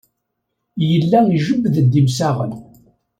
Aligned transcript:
Yella 0.89 1.19
ijebbed-d 1.37 1.93
imsaɣen. 2.01 2.53